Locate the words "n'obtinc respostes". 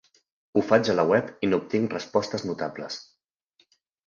1.51-2.47